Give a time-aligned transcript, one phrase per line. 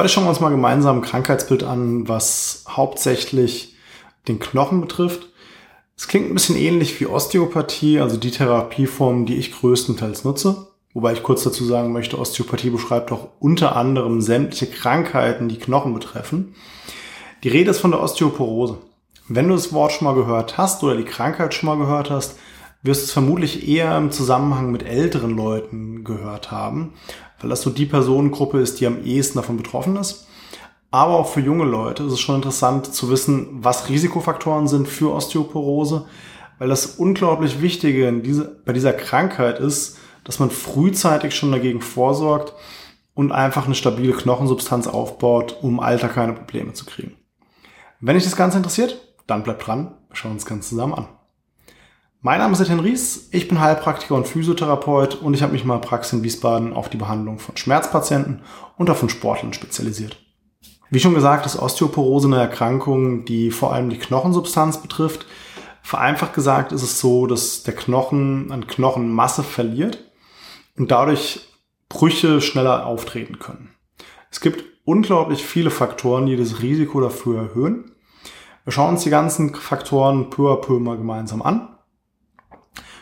[0.00, 3.76] Heute schauen wir uns mal gemeinsam ein Krankheitsbild an, was hauptsächlich
[4.28, 5.28] den Knochen betrifft.
[5.94, 10.68] Es klingt ein bisschen ähnlich wie Osteopathie, also die Therapieform, die ich größtenteils nutze.
[10.94, 15.92] Wobei ich kurz dazu sagen möchte, Osteopathie beschreibt auch unter anderem sämtliche Krankheiten, die Knochen
[15.92, 16.54] betreffen.
[17.44, 18.78] Die Rede ist von der Osteoporose.
[19.28, 22.38] Wenn du das Wort schon mal gehört hast oder die Krankheit schon mal gehört hast,
[22.82, 26.94] wirst du es vermutlich eher im Zusammenhang mit älteren Leuten gehört haben,
[27.40, 30.26] weil das so die Personengruppe ist, die am ehesten davon betroffen ist.
[30.90, 35.12] Aber auch für junge Leute ist es schon interessant zu wissen, was Risikofaktoren sind für
[35.12, 36.06] Osteoporose,
[36.58, 41.80] weil das unglaublich Wichtige in diese, bei dieser Krankheit ist, dass man frühzeitig schon dagegen
[41.80, 42.54] vorsorgt
[43.14, 47.16] und einfach eine stabile Knochensubstanz aufbaut, um im Alter keine Probleme zu kriegen.
[48.00, 51.19] Wenn dich das Ganze interessiert, dann bleib dran, wir schauen uns das Ganze zusammen an.
[52.22, 55.80] Mein Name ist Etienne Ries, ich bin Heilpraktiker und Physiotherapeut und ich habe mich mal
[55.80, 58.42] Praxis in Wiesbaden auf die Behandlung von Schmerzpatienten
[58.76, 60.18] und auch von Sportlern spezialisiert.
[60.90, 65.24] Wie schon gesagt, ist Osteoporose eine Erkrankung, die vor allem die Knochensubstanz betrifft.
[65.80, 70.04] Vereinfacht gesagt ist es so, dass der Knochen an Knochenmasse verliert
[70.76, 71.48] und dadurch
[71.88, 73.70] Brüche schneller auftreten können.
[74.30, 77.92] Es gibt unglaublich viele Faktoren, die das Risiko dafür erhöhen.
[78.64, 81.78] Wir schauen uns die ganzen Faktoren peu à peu mal gemeinsam an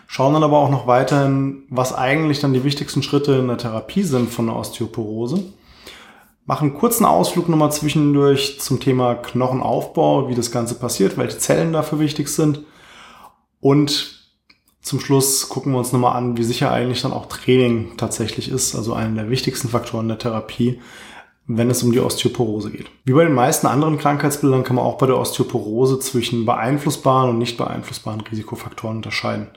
[0.08, 4.02] schauen dann aber auch noch weiterhin, was eigentlich dann die wichtigsten Schritte in der Therapie
[4.02, 5.44] sind von der Osteoporose.
[6.46, 11.74] Machen einen kurzen Ausflug nochmal zwischendurch zum Thema Knochenaufbau, wie das Ganze passiert, welche Zellen
[11.74, 12.62] dafür wichtig sind.
[13.60, 14.32] Und
[14.80, 18.74] zum Schluss gucken wir uns nochmal an, wie sicher eigentlich dann auch Training tatsächlich ist,
[18.74, 20.80] also einer der wichtigsten Faktoren der Therapie,
[21.46, 22.86] wenn es um die Osteoporose geht.
[23.04, 27.38] Wie bei den meisten anderen Krankheitsbildern kann man auch bei der Osteoporose zwischen beeinflussbaren und
[27.38, 29.48] nicht beeinflussbaren Risikofaktoren unterscheiden.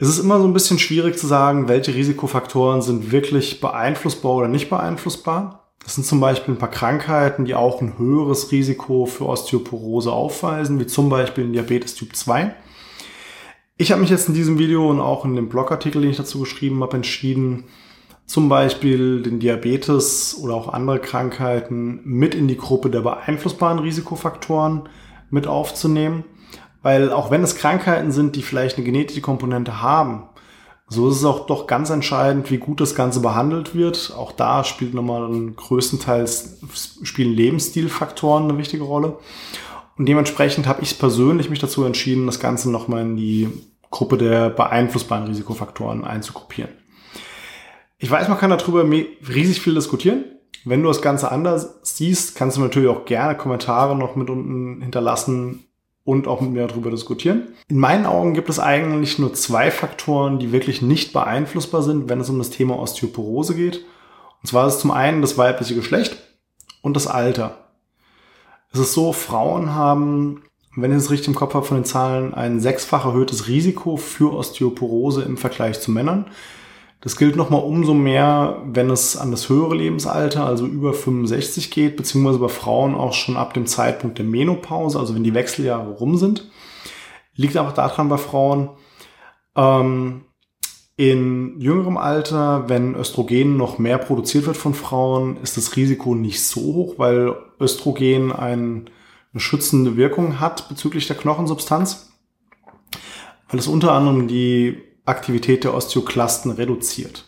[0.00, 4.46] Es ist immer so ein bisschen schwierig zu sagen, welche Risikofaktoren sind wirklich beeinflussbar oder
[4.46, 5.72] nicht beeinflussbar.
[5.82, 10.78] Das sind zum Beispiel ein paar Krankheiten, die auch ein höheres Risiko für Osteoporose aufweisen,
[10.78, 12.54] wie zum Beispiel Diabetes Typ 2.
[13.76, 16.38] Ich habe mich jetzt in diesem Video und auch in dem Blogartikel, den ich dazu
[16.40, 17.64] geschrieben habe, entschieden,
[18.24, 24.88] zum Beispiel den Diabetes oder auch andere Krankheiten mit in die Gruppe der beeinflussbaren Risikofaktoren
[25.30, 26.22] mit aufzunehmen.
[26.82, 30.28] Weil auch wenn es Krankheiten sind, die vielleicht eine genetische Komponente haben,
[30.90, 34.14] so ist es auch doch ganz entscheidend, wie gut das Ganze behandelt wird.
[34.16, 36.60] Auch da spielt nochmal größtenteils
[37.02, 39.18] spielen Lebensstilfaktoren eine wichtige Rolle.
[39.98, 43.48] Und dementsprechend habe ich persönlich mich dazu entschieden, das Ganze nochmal in die
[43.90, 46.70] Gruppe der beeinflussbaren Risikofaktoren einzugruppieren.
[47.98, 50.24] Ich weiß, man kann darüber riesig viel diskutieren.
[50.64, 54.80] Wenn du das Ganze anders siehst, kannst du natürlich auch gerne Kommentare noch mit unten
[54.82, 55.67] hinterlassen,
[56.08, 57.48] und auch mit mir darüber diskutieren.
[57.68, 62.18] In meinen Augen gibt es eigentlich nur zwei Faktoren, die wirklich nicht beeinflussbar sind, wenn
[62.18, 63.84] es um das Thema Osteoporose geht.
[64.40, 66.16] Und zwar ist es zum einen das weibliche Geschlecht
[66.80, 67.58] und das Alter.
[68.72, 70.44] Es ist so, Frauen haben,
[70.76, 74.32] wenn ich es richtig im Kopf habe von den Zahlen, ein sechsfach erhöhtes Risiko für
[74.32, 76.24] Osteoporose im Vergleich zu Männern.
[77.00, 81.96] Das gilt nochmal umso mehr, wenn es an das höhere Lebensalter, also über 65 geht,
[81.96, 86.16] beziehungsweise bei Frauen auch schon ab dem Zeitpunkt der Menopause, also wenn die Wechseljahre rum
[86.16, 86.50] sind.
[87.34, 88.70] Liegt aber daran bei Frauen,
[89.54, 90.22] ähm,
[90.96, 96.42] in jüngerem Alter, wenn Östrogen noch mehr produziert wird von Frauen, ist das Risiko nicht
[96.42, 98.90] so hoch, weil Östrogen ein,
[99.32, 102.10] eine schützende Wirkung hat bezüglich der Knochensubstanz,
[103.48, 107.24] weil es unter anderem die Aktivität der Osteoklasten reduziert.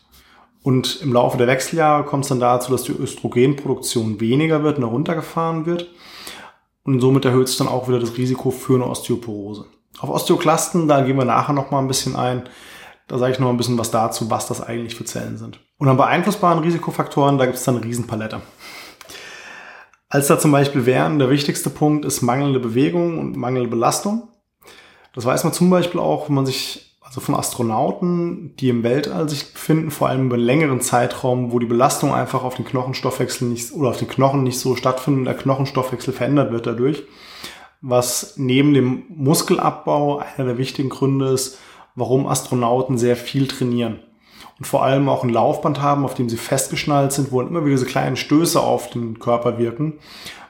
[0.63, 4.85] Und im Laufe der Wechseljahre kommt es dann dazu, dass die Östrogenproduktion weniger wird und
[4.85, 5.89] heruntergefahren wird.
[6.85, 9.67] Und somit erhöht sich dann auch wieder das Risiko für eine Osteoporose.
[10.01, 12.49] Auf Osteoklasten, da gehen wir nachher noch mal ein bisschen ein.
[13.09, 15.61] Da sage ich noch ein bisschen was dazu, was das eigentlich für Zellen sind.
[15.79, 18.41] Und an beeinflussbaren Risikofaktoren, da gibt es dann eine Riesenpalette.
[20.09, 24.29] Als da zum Beispiel wären, der wichtigste Punkt ist mangelnde Bewegung und mangelnde Belastung.
[25.15, 29.29] Das weiß man zum Beispiel auch, wenn man sich also von Astronauten, die im Weltall
[29.29, 33.49] sich befinden, vor allem über einen längeren Zeitraum, wo die Belastung einfach auf den Knochenstoffwechsel
[33.49, 37.03] nicht oder auf den Knochen nicht so stattfindet, der Knochenstoffwechsel verändert wird dadurch,
[37.81, 41.59] was neben dem Muskelabbau einer der wichtigen Gründe ist,
[41.97, 43.99] warum Astronauten sehr viel trainieren.
[44.61, 47.75] Und vor allem auch ein Laufband haben, auf dem sie festgeschnallt sind, wo immer wieder
[47.75, 49.95] diese kleinen Stöße auf den Körper wirken,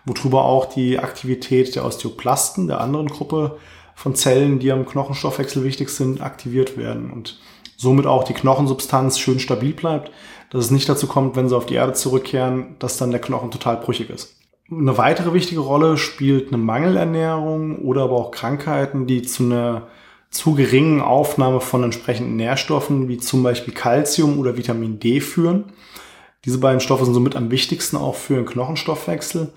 [0.05, 3.57] worüber auch die Aktivität der Osteoplasten der anderen Gruppe
[4.01, 7.39] von Zellen, die am Knochenstoffwechsel wichtig sind, aktiviert werden und
[7.77, 10.11] somit auch die Knochensubstanz schön stabil bleibt,
[10.49, 13.51] dass es nicht dazu kommt, wenn sie auf die Erde zurückkehren, dass dann der Knochen
[13.51, 14.37] total brüchig ist.
[14.71, 19.89] Eine weitere wichtige Rolle spielt eine Mangelernährung oder aber auch Krankheiten, die zu einer
[20.31, 25.65] zu geringen Aufnahme von entsprechenden Nährstoffen wie zum Beispiel Calcium oder Vitamin D führen.
[26.47, 29.53] Diese beiden Stoffe sind somit am wichtigsten auch für den Knochenstoffwechsel.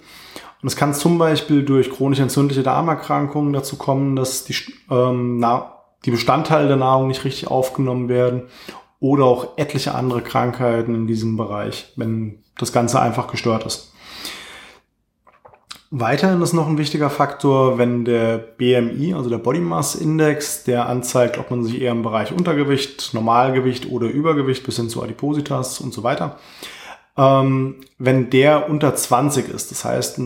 [0.63, 4.55] Und es kann zum Beispiel durch chronisch entzündliche Darmerkrankungen dazu kommen, dass die,
[4.89, 5.45] ähm,
[6.05, 8.43] die Bestandteile der Nahrung nicht richtig aufgenommen werden
[9.01, 13.91] oder auch etliche andere Krankheiten in diesem Bereich, wenn das Ganze einfach gestört ist.
[15.91, 20.87] Weiterhin ist noch ein wichtiger Faktor, wenn der BMI, also der Body Mass Index, der
[20.87, 25.81] anzeigt, ob man sich eher im Bereich Untergewicht, Normalgewicht oder Übergewicht bis hin zu Adipositas
[25.81, 26.39] und so weiter,
[27.15, 30.19] ähm, wenn der unter 20 ist, das heißt,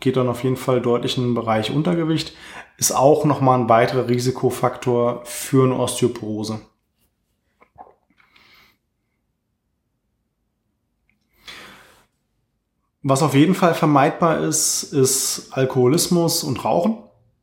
[0.00, 2.34] geht dann auf jeden Fall deutlich in den Bereich Untergewicht,
[2.76, 6.60] ist auch nochmal ein weiterer Risikofaktor für eine Osteoporose.
[13.02, 16.98] Was auf jeden Fall vermeidbar ist, ist Alkoholismus und Rauchen,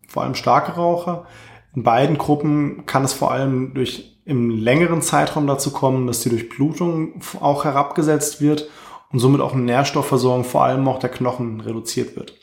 [0.07, 1.25] vor allem starke Raucher.
[1.74, 6.30] In beiden Gruppen kann es vor allem durch im längeren Zeitraum dazu kommen, dass die
[6.30, 8.69] Durchblutung auch herabgesetzt wird
[9.13, 12.33] und somit auch eine Nährstoffversorgung vor allem auch der Knochen reduziert wird.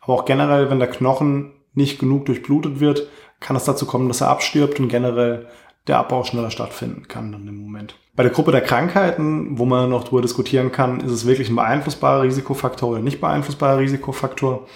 [0.00, 3.08] Aber auch generell, wenn der Knochen nicht genug durchblutet wird,
[3.40, 5.46] kann es dazu kommen, dass er abstirbt und generell
[5.86, 7.96] der Abbau schneller stattfinden kann dann im Moment.
[8.16, 11.56] Bei der Gruppe der Krankheiten, wo man noch darüber diskutieren kann, ist es wirklich ein
[11.56, 14.66] beeinflussbarer Risikofaktor oder nicht beeinflussbarer Risikofaktor.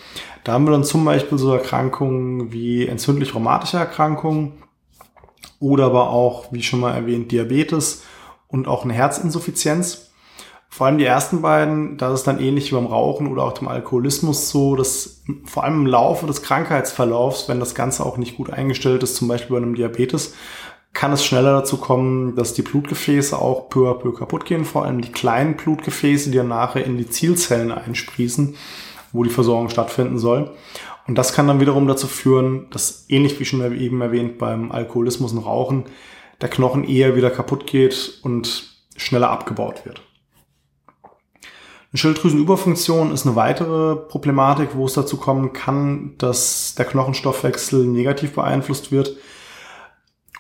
[0.45, 4.53] Da haben wir dann zum Beispiel so Erkrankungen wie entzündlich-rheumatische Erkrankungen
[5.59, 8.05] oder aber auch, wie schon mal erwähnt, Diabetes
[8.47, 10.10] und auch eine Herzinsuffizienz.
[10.73, 13.67] Vor allem die ersten beiden, da ist dann ähnlich wie beim Rauchen oder auch dem
[13.67, 18.51] Alkoholismus so, dass vor allem im Laufe des Krankheitsverlaufs, wenn das Ganze auch nicht gut
[18.51, 20.35] eingestellt ist, zum Beispiel bei einem Diabetes,
[20.93, 24.85] kann es schneller dazu kommen, dass die Blutgefäße auch peu à peu kaputt gehen, vor
[24.85, 28.55] allem die kleinen Blutgefäße, die dann nachher in die Zielzellen einsprießen,
[29.13, 30.53] wo die Versorgung stattfinden soll.
[31.07, 35.33] Und das kann dann wiederum dazu führen, dass ähnlich wie schon eben erwähnt beim Alkoholismus
[35.33, 35.85] und Rauchen,
[36.41, 40.03] der Knochen eher wieder kaputt geht und schneller abgebaut wird.
[41.93, 48.35] Eine Schilddrüsenüberfunktion ist eine weitere Problematik, wo es dazu kommen kann, dass der Knochenstoffwechsel negativ
[48.35, 49.17] beeinflusst wird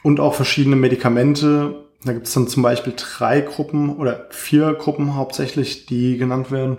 [0.05, 1.87] und auch verschiedene Medikamente.
[2.05, 6.79] Da gibt es dann zum Beispiel drei Gruppen oder vier Gruppen hauptsächlich, die genannt werden.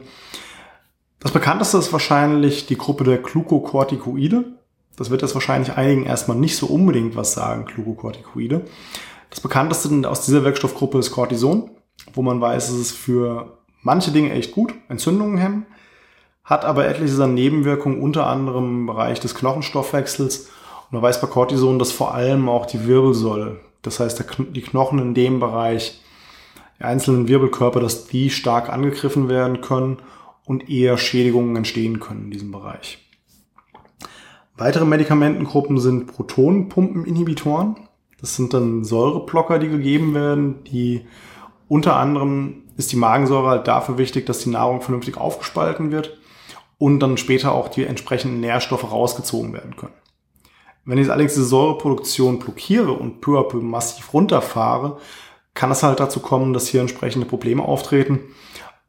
[1.20, 4.46] Das bekannteste ist wahrscheinlich die Gruppe der Glucocorticoide.
[4.96, 8.62] Das wird jetzt wahrscheinlich einigen erstmal nicht so unbedingt was sagen, Glucocorticoide.
[9.30, 11.72] Das bekannteste aus dieser Wirkstoffgruppe ist Cortison,
[12.14, 15.66] wo man weiß, es ist für manche Dinge echt gut, Entzündungen hemmen,
[16.44, 20.50] hat aber etliche Nebenwirkungen, unter anderem im Bereich des Knochenstoffwechsels.
[20.90, 24.24] Und man weiß bei Cortison, dass vor allem auch die Wirbelsäule, das heißt
[24.54, 26.02] die Knochen in dem Bereich,
[26.80, 30.00] die einzelnen Wirbelkörper, dass die stark angegriffen werden können
[30.46, 33.00] und eher Schädigungen entstehen können in diesem Bereich.
[34.58, 37.78] Weitere Medikamentengruppen sind Protonenpumpeninhibitoren.
[38.20, 41.06] Das sind dann Säureblocker, die gegeben werden, die
[41.72, 46.18] unter anderem ist die Magensäure halt dafür wichtig, dass die Nahrung vernünftig aufgespalten wird
[46.78, 49.94] und dann später auch die entsprechenden Nährstoffe rausgezogen werden können.
[50.84, 54.98] Wenn ich allerdings die Säureproduktion blockiere und peu à peu massiv runterfahre,
[55.54, 58.20] kann es halt dazu kommen, dass hier entsprechende Probleme auftreten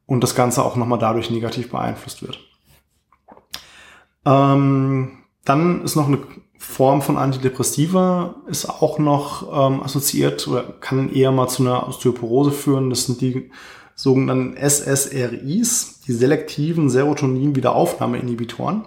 [0.07, 2.41] und das Ganze auch nochmal dadurch negativ beeinflusst wird.
[4.27, 6.19] Ähm, dann ist noch eine
[6.63, 12.53] Form von Antidepressiva ist auch noch ähm, assoziiert oder kann eher mal zu einer Osteoporose
[12.53, 12.89] führen.
[12.89, 13.51] Das sind die
[13.97, 18.85] sogenannten SSRIs, die selektiven Serotonin-Wiederaufnahmeinhibitoren.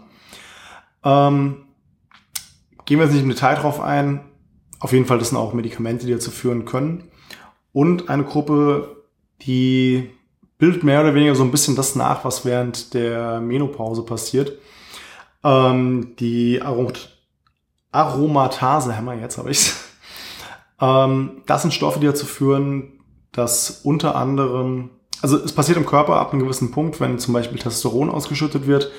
[1.03, 1.65] Ähm,
[2.85, 4.21] gehen wir jetzt nicht im Detail drauf ein.
[4.79, 7.03] Auf jeden Fall, das sind auch Medikamente, die dazu führen können.
[7.73, 9.03] Und eine Gruppe,
[9.41, 10.11] die
[10.57, 14.53] bildet mehr oder weniger so ein bisschen das nach, was während der Menopause passiert.
[15.43, 16.61] Ähm, die
[17.95, 19.85] Aromat Aromatase-Hämmer, jetzt habe ich's.
[20.81, 22.99] Ähm, das sind Stoffe, die dazu führen,
[23.31, 24.89] dass unter anderem,
[25.21, 28.91] also es passiert im Körper ab einem gewissen Punkt, wenn zum Beispiel Testosteron ausgeschüttet wird,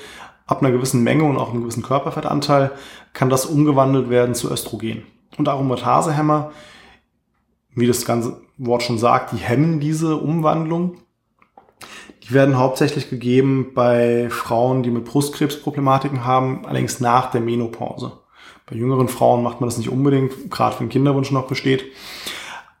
[0.47, 2.71] ab einer gewissen Menge und auch einem gewissen Körperfettanteil,
[3.13, 5.03] kann das umgewandelt werden zu Östrogen.
[5.37, 6.51] Und Aromatasehämmer,
[7.75, 10.97] wie das ganze Wort schon sagt, die hemmen diese Umwandlung.
[12.23, 18.13] Die werden hauptsächlich gegeben bei Frauen, die mit Brustkrebsproblematiken haben, allerdings nach der Menopause.
[18.69, 21.85] Bei jüngeren Frauen macht man das nicht unbedingt, gerade wenn Kinderwunsch noch besteht.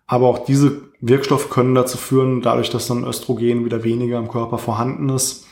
[0.05, 4.57] Aber auch diese Wirkstoffe können dazu führen, dadurch, dass dann Östrogen wieder weniger im Körper
[4.57, 5.45] vorhanden ist,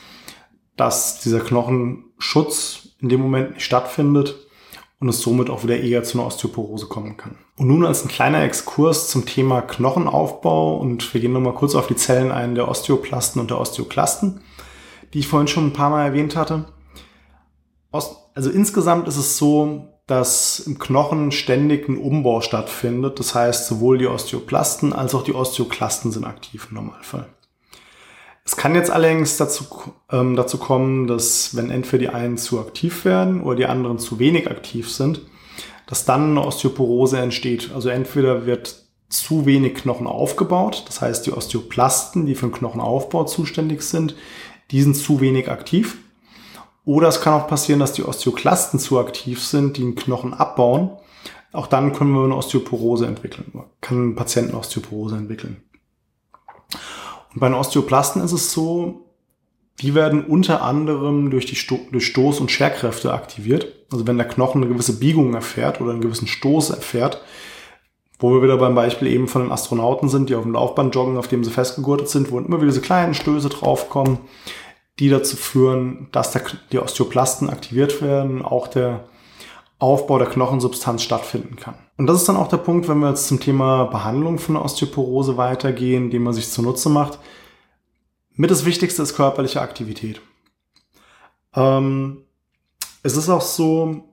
[0.75, 4.47] dass dieser Knochenschutz in dem Moment nicht stattfindet
[4.99, 7.37] und es somit auch wieder eher zu einer Osteoporose kommen kann.
[7.57, 11.87] Und nun als ein kleiner Exkurs zum Thema Knochenaufbau und wir gehen nochmal kurz auf
[11.87, 14.41] die Zellen ein der Osteoplasten und der Osteoklasten,
[15.13, 16.65] die ich vorhin schon ein paar Mal erwähnt hatte.
[17.91, 23.19] Also insgesamt ist es so, dass im Knochen ständig ein Umbau stattfindet.
[23.19, 27.27] Das heißt, sowohl die Osteoplasten als auch die Osteoklasten sind aktiv im Normalfall.
[28.43, 29.65] Es kann jetzt allerdings dazu,
[30.11, 34.19] ähm, dazu kommen, dass wenn entweder die einen zu aktiv werden oder die anderen zu
[34.19, 35.21] wenig aktiv sind,
[35.87, 37.71] dass dann eine Osteoporose entsteht.
[37.73, 43.23] Also entweder wird zu wenig Knochen aufgebaut, das heißt die Osteoplasten, die für den Knochenaufbau
[43.25, 44.15] zuständig sind,
[44.71, 45.97] die sind zu wenig aktiv.
[46.85, 50.91] Oder es kann auch passieren, dass die Osteoklasten zu aktiv sind, die den Knochen abbauen.
[51.51, 53.51] Auch dann können wir eine Osteoporose entwickeln,
[53.81, 55.63] kann ein Patient eine Osteoporose entwickeln.
[57.33, 59.05] Und bei den Osteoplasten ist es so,
[59.81, 63.85] die werden unter anderem durch, die Sto durch Stoß- und Scherkräfte aktiviert.
[63.91, 67.21] Also wenn der Knochen eine gewisse Biegung erfährt oder einen gewissen Stoß erfährt,
[68.19, 71.17] wo wir wieder beim Beispiel eben von den Astronauten sind, die auf dem Laufband joggen,
[71.17, 74.19] auf dem sie festgegurtet sind, wo immer wieder diese kleinen Stöße draufkommen,
[74.99, 79.05] die dazu führen, dass der, die Osteoplasten aktiviert werden, auch der
[79.77, 81.75] Aufbau der Knochensubstanz stattfinden kann.
[81.97, 85.37] Und das ist dann auch der Punkt, wenn wir jetzt zum Thema Behandlung von Osteoporose
[85.37, 87.19] weitergehen, den man sich zunutze macht.
[88.31, 90.21] Mit das Wichtigste ist körperliche Aktivität.
[91.55, 92.23] Ähm,
[93.03, 94.03] es ist auch so,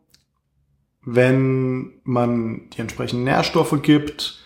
[1.04, 4.40] wenn man die entsprechenden Nährstoffe gibt,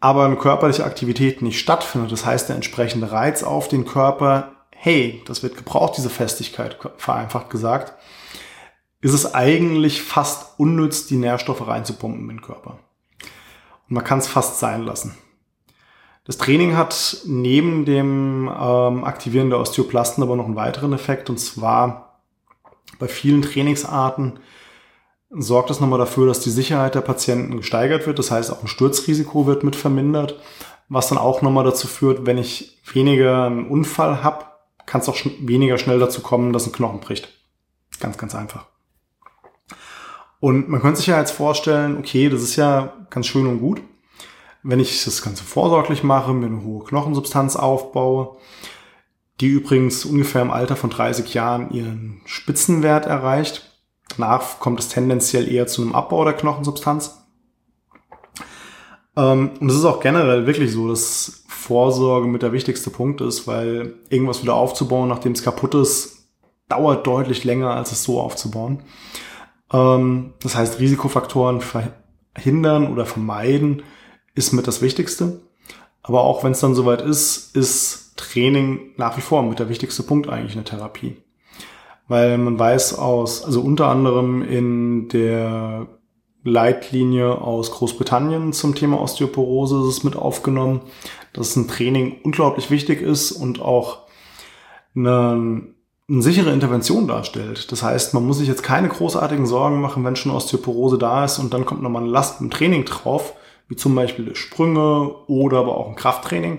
[0.00, 5.22] aber eine körperliche Aktivität nicht stattfindet, das heißt der entsprechende Reiz auf den Körper, hey,
[5.26, 7.94] das wird gebraucht, diese Festigkeit, vereinfacht gesagt,
[9.00, 12.80] ist es eigentlich fast unnütz, die Nährstoffe reinzupumpen in den Körper.
[13.88, 15.16] Und man kann es fast sein lassen.
[16.24, 21.38] Das Training hat neben dem ähm, Aktivieren der Osteoplasten aber noch einen weiteren Effekt, und
[21.38, 22.20] zwar
[22.98, 24.40] bei vielen Trainingsarten
[25.30, 28.18] sorgt es nochmal dafür, dass die Sicherheit der Patienten gesteigert wird.
[28.18, 30.40] Das heißt, auch ein Sturzrisiko wird mit vermindert,
[30.88, 34.51] was dann auch nochmal dazu führt, wenn ich weniger einen Unfall habe,
[34.86, 37.28] kann es auch sch weniger schnell dazu kommen, dass ein Knochen bricht.
[38.00, 38.66] Ganz, ganz einfach.
[40.40, 43.80] Und man könnte sich ja jetzt vorstellen, okay, das ist ja ganz schön und gut,
[44.62, 48.36] wenn ich das Ganze vorsorglich mache, mir eine hohe Knochensubstanz aufbaue,
[49.40, 53.72] die übrigens ungefähr im Alter von 30 Jahren ihren Spitzenwert erreicht,
[54.16, 57.18] Danach kommt es tendenziell eher zu einem Abbau der Knochensubstanz.
[59.16, 63.46] Ähm, und es ist auch generell wirklich so, dass Vorsorge mit der wichtigste Punkt ist,
[63.46, 66.28] weil irgendwas wieder aufzubauen, nachdem es kaputt ist,
[66.68, 68.82] dauert deutlich länger, als es so aufzubauen.
[69.72, 73.82] Ähm, das heißt, Risikofaktoren verhindern oder vermeiden
[74.34, 75.40] ist mit das Wichtigste.
[76.02, 80.02] Aber auch wenn es dann soweit ist, ist Training nach wie vor mit der wichtigste
[80.02, 81.16] Punkt eigentlich in der Therapie
[82.12, 85.86] weil man weiß aus, also unter anderem in der
[86.44, 90.80] Leitlinie aus Großbritannien zum Thema Osteoporose ist mit aufgenommen,
[91.32, 94.00] dass ein Training unglaublich wichtig ist und auch
[94.96, 95.62] eine,
[96.08, 97.70] eine sichere Intervention darstellt.
[97.70, 101.38] Das heißt, man muss sich jetzt keine großartigen Sorgen machen, wenn schon Osteoporose da ist
[101.38, 103.34] und dann kommt nochmal eine Last im Training drauf,
[103.68, 106.58] wie zum Beispiel Sprünge oder aber auch ein Krafttraining,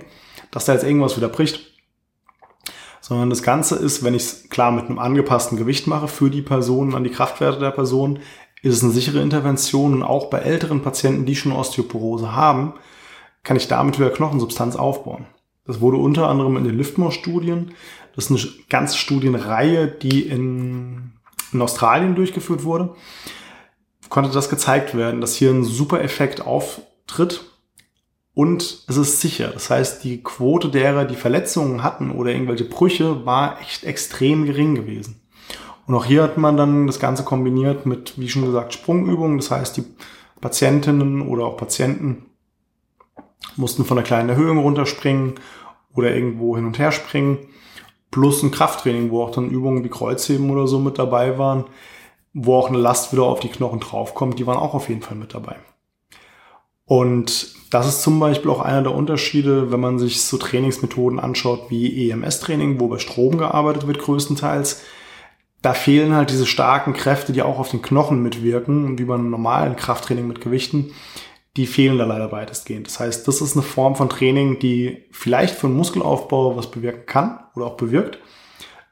[0.52, 1.74] dass da jetzt irgendwas wieder bricht
[3.04, 6.42] sondern das Ganze ist, wenn ich es klar mit einem angepassten Gewicht mache für die
[6.42, 8.20] Person, an die Kraftwerte der Person,
[8.64, 12.74] ist es eine sichere Intervention und auch bei älteren Patienten, die schon Osteoporose haben,
[13.44, 15.26] kann ich damit wieder Knochensubstanz aufbauen.
[15.66, 17.74] Das wurde unter anderem in den Liftmore-Studien,
[18.16, 21.12] das ist eine ganze Studienreihe, die in,
[21.52, 22.96] in Australien durchgeführt wurde,
[24.10, 27.44] konnte das gezeigt werden, dass hier ein super Effekt auftritt
[28.34, 29.50] und es ist sicher.
[29.50, 34.76] Das heißt, die Quote derer, die Verletzungen hatten oder irgendwelche Brüche, war echt extrem gering
[34.76, 35.23] gewesen.
[35.86, 39.38] Und auch hier hat man dann das Ganze kombiniert mit, wie schon gesagt, Sprungübungen.
[39.38, 39.84] Das heißt, die
[40.40, 42.26] Patientinnen oder auch Patienten
[43.56, 45.36] mussten von einer kleinen Erhöhung runterspringen
[45.94, 47.40] oder irgendwo hin und her springen.
[48.12, 51.66] Plus ein Krafttraining, wo auch dann Übungen wie Kreuzheben oder so mit dabei waren,
[52.34, 55.16] wo auch eine Last wieder auf die Knochen draufkommt, die waren auch auf jeden Fall
[55.16, 55.56] mit dabei.
[56.86, 61.70] Und das ist zum Beispiel auch einer der Unterschiede, wenn man sich so Trainingsmethoden anschaut
[61.70, 64.84] wie EMS-Training, wo bei Strom gearbeitet wird größtenteils.
[65.64, 69.78] Da fehlen halt diese starken Kräfte, die auch auf den Knochen mitwirken, wie beim normalen
[69.78, 70.94] Krafttraining mit Gewichten.
[71.56, 72.88] Die fehlen da leider weitestgehend.
[72.88, 77.06] Das heißt, das ist eine Form von Training, die vielleicht für den Muskelaufbau was bewirken
[77.06, 78.20] kann oder auch bewirkt,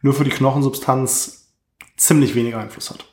[0.01, 1.49] nur für die Knochensubstanz
[1.97, 3.03] ziemlich wenig Einfluss hat.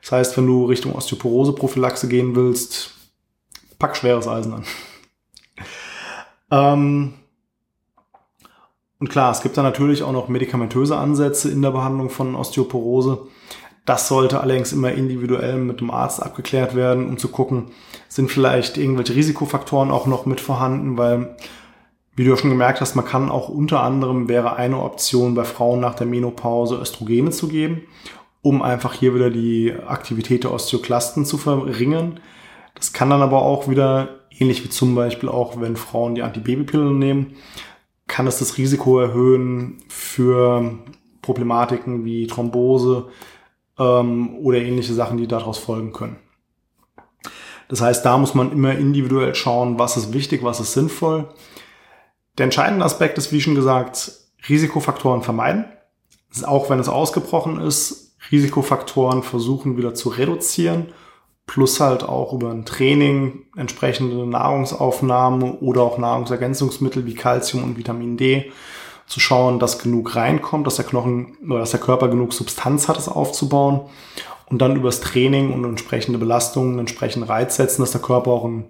[0.00, 2.94] Das heißt, wenn du Richtung Osteoporose-Prophylaxe gehen willst,
[3.78, 4.64] pack schweres Eisen an.
[6.50, 7.14] ähm,
[9.02, 13.26] und klar, es gibt da natürlich auch noch medikamentöse Ansätze in der Behandlung von Osteoporose.
[13.84, 17.72] Das sollte allerdings immer individuell mit dem Arzt abgeklärt werden, um zu gucken,
[18.06, 21.34] sind vielleicht irgendwelche Risikofaktoren auch noch mit vorhanden, weil,
[22.14, 25.42] wie du ja schon gemerkt hast, man kann auch unter anderem wäre eine Option bei
[25.42, 27.82] Frauen nach der Menopause Östrogene zu geben,
[28.40, 32.20] um einfach hier wieder die Aktivität der Osteoklasten zu verringern.
[32.76, 37.00] Das kann dann aber auch wieder, ähnlich wie zum Beispiel auch, wenn Frauen die Antibabypillen
[37.00, 37.34] nehmen,
[38.06, 40.78] kann es das Risiko erhöhen für
[41.22, 43.08] Problematiken wie Thrombose
[43.78, 46.16] ähm, oder ähnliche Sachen, die daraus folgen können.
[47.68, 51.28] Das heißt, da muss man immer individuell schauen, was ist wichtig, was ist sinnvoll.
[52.36, 54.12] Der entscheidende Aspekt ist, wie schon gesagt,
[54.48, 55.64] Risikofaktoren vermeiden.
[56.44, 60.92] Auch wenn es ausgebrochen ist, Risikofaktoren versuchen wieder zu reduzieren,
[61.46, 68.16] plus halt auch über ein Training entsprechende Nahrungsaufnahme oder auch Nahrungsergänzungsmittel wie Calcium und Vitamin
[68.16, 68.52] D
[69.06, 72.98] zu schauen, dass genug reinkommt, dass der Knochen oder dass der Körper genug Substanz hat,
[72.98, 73.82] es aufzubauen
[74.46, 78.66] und dann übers Training und entsprechende Belastungen entsprechend Reiz setzen, dass der Körper auch ein,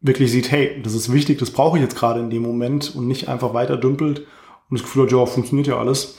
[0.00, 3.06] wirklich sieht, hey, das ist wichtig, das brauche ich jetzt gerade in dem Moment und
[3.06, 4.26] nicht einfach weiter dümpelt
[4.70, 6.16] und das Gefühl hat, ja, funktioniert ja alles.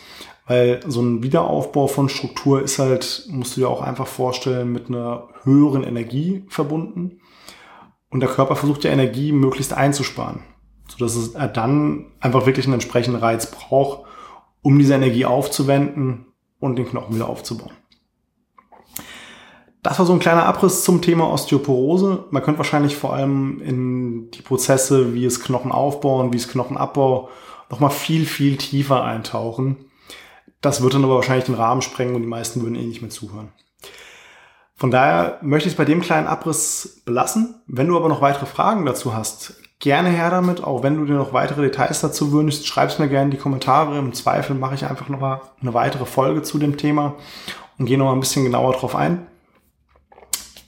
[0.49, 4.87] Weil so ein Wiederaufbau von Struktur ist halt, musst du dir auch einfach vorstellen, mit
[4.87, 7.19] einer höheren Energie verbunden.
[8.09, 10.39] Und der Körper versucht ja Energie möglichst einzusparen,
[10.87, 14.07] sodass er dann einfach wirklich einen entsprechenden Reiz braucht,
[14.63, 16.25] um diese Energie aufzuwenden
[16.59, 17.73] und den Knochen wieder aufzubauen.
[19.83, 22.25] Das war so ein kleiner Abriss zum Thema Osteoporose.
[22.31, 27.29] Man könnte wahrscheinlich vor allem in die Prozesse, wie es Knochen aufbauen, wie es Knochenabbau
[27.69, 29.85] nochmal viel, viel tiefer eintauchen.
[30.61, 33.09] Das wird dann aber wahrscheinlich den Rahmen sprengen und die meisten würden eh nicht mehr
[33.09, 33.51] zuhören.
[34.75, 37.55] Von daher möchte ich es bei dem kleinen Abriss belassen.
[37.67, 40.63] Wenn du aber noch weitere Fragen dazu hast, gerne her damit.
[40.63, 43.37] Auch wenn du dir noch weitere Details dazu wünschst, schreib es mir gerne in die
[43.37, 43.97] Kommentare.
[43.97, 47.15] Im Zweifel mache ich einfach noch mal eine weitere Folge zu dem Thema
[47.77, 49.27] und gehe noch mal ein bisschen genauer drauf ein.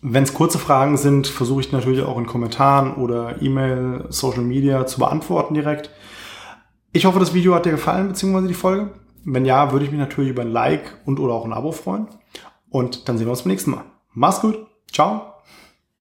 [0.02, 4.88] Wenn es kurze Fragen sind, versuche ich natürlich auch in Kommentaren oder E-Mail, Social Media
[4.88, 5.92] zu beantworten direkt.
[6.92, 8.90] Ich hoffe, das Video hat dir gefallen, beziehungsweise die Folge.
[9.24, 12.08] Wenn ja, würde ich mich natürlich über ein Like und oder auch ein Abo freuen.
[12.70, 13.86] Und dann sehen wir uns beim nächsten Mal.
[14.14, 14.68] Mach's gut.
[14.92, 15.31] Ciao.